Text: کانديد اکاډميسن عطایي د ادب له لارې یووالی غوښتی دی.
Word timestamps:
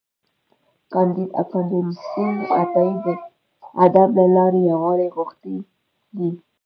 کانديد 0.91 1.29
اکاډميسن 1.41 2.35
عطایي 2.61 2.95
د 3.05 3.07
ادب 3.85 4.09
له 4.19 4.25
لارې 4.35 4.59
یووالی 4.71 5.07
غوښتی 5.17 5.55
دی. 6.17 6.31